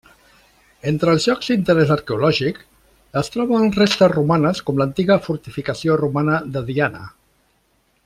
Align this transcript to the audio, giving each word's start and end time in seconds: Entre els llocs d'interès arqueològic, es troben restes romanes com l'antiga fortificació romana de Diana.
Entre 0.91 1.11
els 1.17 1.27
llocs 1.29 1.49
d'interès 1.51 1.91
arqueològic, 1.97 2.57
es 3.23 3.31
troben 3.37 3.69
restes 3.77 4.13
romanes 4.17 4.65
com 4.71 4.83
l'antiga 4.83 5.21
fortificació 5.29 6.03
romana 6.05 6.45
de 6.57 6.69
Diana. 6.73 7.09